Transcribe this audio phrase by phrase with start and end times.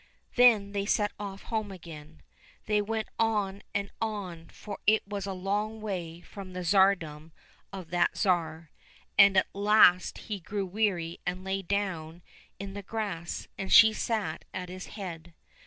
[0.33, 2.23] Then they set off home again.
[2.65, 7.33] They went on and on, for it was a long way from the tsardom
[7.71, 8.71] of that Tsar,
[9.19, 12.23] and at last he grew weary and lay down
[12.57, 15.35] in the grass, and she sat at his head.